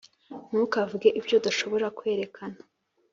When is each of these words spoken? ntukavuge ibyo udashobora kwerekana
ntukavuge 0.47 1.09
ibyo 1.19 1.35
udashobora 1.39 1.85
kwerekana 1.97 2.59